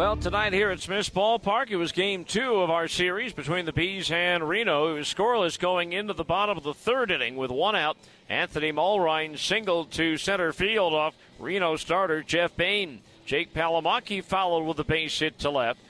Well, 0.00 0.16
tonight 0.16 0.54
here 0.54 0.70
at 0.70 0.80
Smith's 0.80 1.10
Ballpark, 1.10 1.68
it 1.68 1.76
was 1.76 1.92
game 1.92 2.24
two 2.24 2.54
of 2.54 2.70
our 2.70 2.88
series 2.88 3.34
between 3.34 3.66
the 3.66 3.72
Bees 3.74 4.10
and 4.10 4.48
Reno. 4.48 4.92
It 4.92 4.94
was 4.94 5.12
scoreless 5.12 5.58
going 5.58 5.92
into 5.92 6.14
the 6.14 6.24
bottom 6.24 6.56
of 6.56 6.64
the 6.64 6.72
third 6.72 7.10
inning 7.10 7.36
with 7.36 7.50
one 7.50 7.76
out. 7.76 7.98
Anthony 8.26 8.72
Mulrine 8.72 9.36
singled 9.36 9.90
to 9.90 10.16
center 10.16 10.54
field 10.54 10.94
off 10.94 11.14
Reno 11.38 11.76
starter 11.76 12.22
Jeff 12.22 12.56
Bain. 12.56 13.02
Jake 13.26 13.52
Palomaki 13.52 14.24
followed 14.24 14.64
with 14.64 14.78
a 14.78 14.84
base 14.84 15.18
hit 15.18 15.38
to 15.40 15.50
left. 15.50 15.80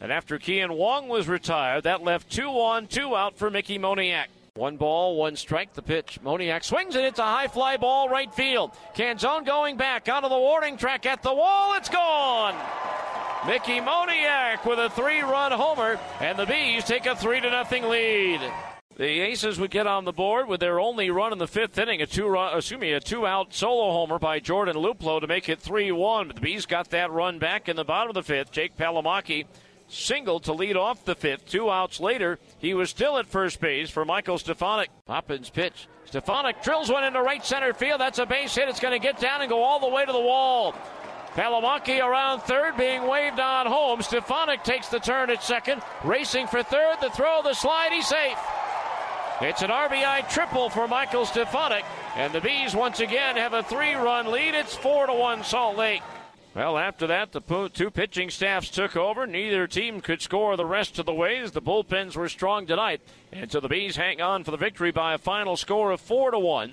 And 0.00 0.12
after 0.12 0.38
Kean 0.38 0.74
Wong 0.74 1.08
was 1.08 1.26
retired, 1.26 1.82
that 1.82 2.04
left 2.04 2.30
two 2.30 2.50
on, 2.50 2.86
two 2.86 3.16
out 3.16 3.36
for 3.36 3.50
Mickey 3.50 3.80
Moniak. 3.80 4.26
One 4.54 4.76
ball, 4.76 5.16
one 5.16 5.34
strike. 5.34 5.74
The 5.74 5.82
pitch. 5.82 6.20
Moniak 6.22 6.62
swings 6.62 6.94
it. 6.94 7.04
It's 7.04 7.18
a 7.18 7.24
high 7.24 7.48
fly 7.48 7.78
ball 7.78 8.08
right 8.08 8.32
field. 8.32 8.70
Canzone 8.94 9.44
going 9.44 9.76
back 9.76 10.08
onto 10.08 10.28
the 10.28 10.38
warning 10.38 10.76
track 10.76 11.04
at 11.04 11.24
the 11.24 11.34
wall. 11.34 11.74
It's 11.74 11.88
gone. 11.88 12.54
Mickey 13.46 13.78
Moniak 13.78 14.66
with 14.66 14.80
a 14.80 14.90
three-run 14.90 15.52
homer, 15.52 16.00
and 16.20 16.36
the 16.36 16.46
Bees 16.46 16.82
take 16.82 17.06
a 17.06 17.14
three 17.14 17.40
to 17.40 17.48
nothing 17.48 17.84
lead. 17.84 18.40
The 18.96 19.20
Aces 19.20 19.60
would 19.60 19.70
get 19.70 19.86
on 19.86 20.04
the 20.04 20.12
board 20.12 20.48
with 20.48 20.58
their 20.58 20.80
only 20.80 21.10
run 21.10 21.32
in 21.32 21.38
the 21.38 21.46
fifth 21.46 21.78
inning, 21.78 22.02
a 22.02 22.06
two-run, 22.06 22.54
uh, 22.54 22.56
excuse 22.56 22.80
me, 22.80 22.92
a 22.92 22.98
two-out 22.98 23.54
solo 23.54 23.92
homer 23.92 24.18
by 24.18 24.40
Jordan 24.40 24.74
Luplow 24.74 25.20
to 25.20 25.28
make 25.28 25.48
it 25.48 25.60
3-1. 25.60 26.26
But 26.26 26.36
the 26.36 26.42
Bees 26.42 26.66
got 26.66 26.90
that 26.90 27.12
run 27.12 27.38
back 27.38 27.68
in 27.68 27.76
the 27.76 27.84
bottom 27.84 28.08
of 28.08 28.14
the 28.14 28.24
fifth. 28.24 28.50
Jake 28.50 28.76
Palomaki 28.76 29.44
single 29.86 30.40
to 30.40 30.52
lead 30.52 30.76
off 30.76 31.04
the 31.04 31.14
fifth. 31.14 31.46
Two 31.46 31.70
outs 31.70 32.00
later, 32.00 32.40
he 32.58 32.74
was 32.74 32.90
still 32.90 33.16
at 33.16 33.26
first 33.26 33.60
base 33.60 33.90
for 33.90 34.04
Michael 34.04 34.38
Stefanic. 34.38 34.90
Poppen's 35.06 35.50
pitch. 35.50 35.86
Stefanic 36.06 36.62
drills 36.62 36.90
one 36.90 37.04
into 37.04 37.20
right 37.22 37.44
center 37.44 37.74
field. 37.74 38.00
That's 38.00 38.18
a 38.18 38.26
base 38.26 38.54
hit. 38.54 38.68
It's 38.68 38.80
going 38.80 39.00
to 39.00 39.04
get 39.04 39.20
down 39.20 39.40
and 39.42 39.50
go 39.50 39.62
all 39.62 39.78
the 39.78 39.88
way 39.88 40.04
to 40.04 40.12
the 40.12 40.20
wall. 40.20 40.74
Palomaki 41.36 42.02
around 42.02 42.40
third, 42.40 42.78
being 42.78 43.06
waved 43.06 43.38
on 43.38 43.66
home. 43.66 44.00
Stefanic 44.00 44.64
takes 44.64 44.88
the 44.88 44.98
turn 44.98 45.28
at 45.28 45.42
second, 45.42 45.82
racing 46.02 46.46
for 46.46 46.62
third. 46.62 46.96
The 47.02 47.10
throw, 47.10 47.42
the 47.42 47.52
slide, 47.52 47.92
he's 47.92 48.06
safe. 48.06 48.38
It's 49.42 49.60
an 49.60 49.68
RBI 49.68 50.30
triple 50.30 50.70
for 50.70 50.88
Michael 50.88 51.26
Stefanic, 51.26 51.84
and 52.16 52.32
the 52.32 52.40
Bees 52.40 52.74
once 52.74 53.00
again 53.00 53.36
have 53.36 53.52
a 53.52 53.62
three-run 53.62 54.32
lead. 54.32 54.54
It's 54.54 54.74
four 54.74 55.06
to 55.06 55.12
one 55.12 55.44
Salt 55.44 55.76
Lake. 55.76 56.00
Well, 56.54 56.78
after 56.78 57.06
that, 57.08 57.32
the 57.32 57.68
two 57.74 57.90
pitching 57.90 58.30
staffs 58.30 58.70
took 58.70 58.96
over. 58.96 59.26
Neither 59.26 59.66
team 59.66 60.00
could 60.00 60.22
score 60.22 60.56
the 60.56 60.64
rest 60.64 60.98
of 60.98 61.04
the 61.04 61.12
ways. 61.12 61.50
The 61.50 61.60
bullpens 61.60 62.16
were 62.16 62.30
strong 62.30 62.66
tonight, 62.66 63.02
and 63.30 63.52
so 63.52 63.60
the 63.60 63.68
Bees 63.68 63.96
hang 63.96 64.22
on 64.22 64.42
for 64.42 64.52
the 64.52 64.56
victory 64.56 64.90
by 64.90 65.12
a 65.12 65.18
final 65.18 65.58
score 65.58 65.90
of 65.90 66.00
four 66.00 66.30
to 66.30 66.38
one. 66.38 66.72